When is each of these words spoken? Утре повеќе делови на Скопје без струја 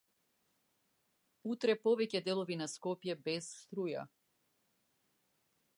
Утре 1.55 1.75
повеќе 1.83 2.23
делови 2.29 2.59
на 2.63 2.69
Скопје 2.73 3.17
без 3.29 3.53
струја 3.61 4.07